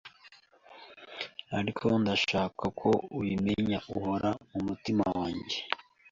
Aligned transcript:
Ariko 1.59 1.85
ndashaka 2.01 2.65
ko 2.79 2.89
ubimenya, 3.17 3.79
uhora 3.95 4.29
mumutima 4.51 5.03
wanjye. 5.17 5.57